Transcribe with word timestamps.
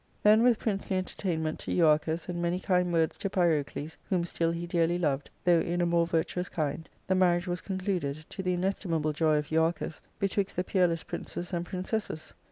Then 0.23 0.41
with 0.41 0.57
princely 0.57 0.97
entertainment 0.97 1.59
to 1.59 1.71
Euarchus, 1.71 2.27
and 2.27 2.41
many 2.41 2.59
kind 2.59 2.91
words 2.91 3.19
to 3.19 3.29
Pyrocles, 3.29 3.97
whom 4.09 4.23
still 4.25 4.49
he 4.49 4.65
dearly 4.65 4.97
tbved, 4.97 5.27
though 5.45 5.59
in 5.59 5.79
a 5.79 5.85
more 5.85 6.07
virtuous 6.07 6.49
kind, 6.49 6.89
the 7.05 7.13
marriage 7.13 7.45
was 7.45 7.61
concluded, 7.61 8.25
to 8.29 8.41
the 8.41 8.53
inestimable 8.53 9.13
joy 9.13 9.37
of 9.37 9.51
Euarchus, 9.51 10.01
betwixt 10.17 10.55
the 10.55 10.63
peerless 10.63 11.03
princes 11.03 11.53
and 11.53 11.67
princesses. 11.67 12.33